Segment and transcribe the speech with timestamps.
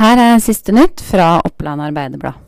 [0.00, 2.38] Her er siste nytt fra Oppland Arbeiderblad.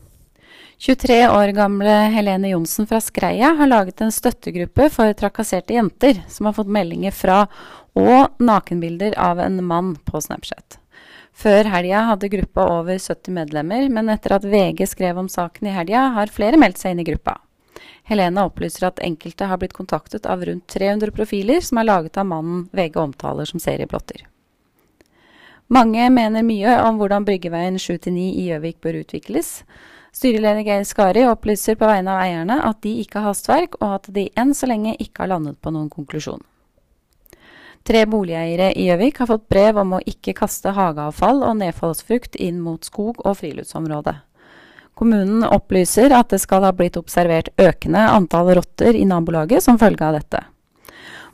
[0.81, 6.49] 23 år gamle Helene Johnsen fra Skreia har laget en støttegruppe for trakasserte jenter som
[6.49, 7.43] har fått meldinger fra
[7.93, 10.79] og nakenbilder av en mann på Snapchat.
[11.29, 15.77] Før helga hadde gruppa over 70 medlemmer, men etter at VG skrev om saken i
[15.77, 17.37] helga, har flere meldt seg inn i gruppa.
[18.09, 22.31] Helene opplyser at enkelte har blitt kontaktet av rundt 300 profiler som er laget av
[22.33, 24.25] mannen VG omtaler som serieblotter.
[25.73, 29.63] Mange mener mye om hvordan Bryggeveien 7-9 i Gjøvik bør utvikles.
[30.13, 34.09] Styreleder Geir Skari opplyser på vegne av eierne at de ikke har hastverk, og at
[34.13, 36.43] de enn så lenge ikke har landet på noen konklusjon.
[37.89, 42.61] Tre boligeiere i Gjøvik har fått brev om å ikke kaste hageavfall og nedfallsfrukt inn
[42.61, 44.19] mot skog- og friluftsområdet.
[44.93, 50.05] Kommunen opplyser at det skal ha blitt observert økende antall rotter i nabolaget som følge
[50.05, 50.45] av dette.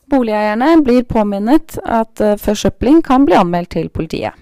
[0.09, 4.33] Boligeierne blir påminnet at uh, forsøpling kan bli anmeldt til politiet.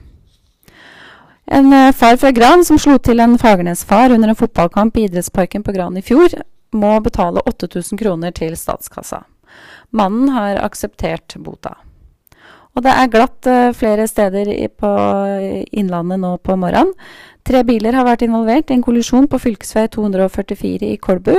[1.48, 5.64] En uh, far fra Gran som slo til en Fagernes-far under en fotballkamp i idrettsparken
[5.64, 6.36] på Gran i fjor,
[6.76, 9.24] må betale 8000 kroner til statskassa.
[9.96, 11.78] Mannen har akseptert bota.
[12.76, 14.68] Og det er glatt uh, flere steder i,
[15.80, 16.94] Innlandet nå på morgenen.
[17.48, 19.56] Tre biler har vært involvert i en kollisjon på fv.
[19.96, 21.36] 244 i Kolbu.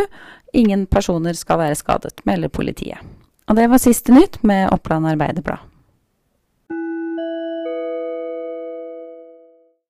[0.56, 3.17] Ingen personer skal være skadet, melder politiet.
[3.48, 5.67] Og det var siste nytt med Oppland Arbeiderblad.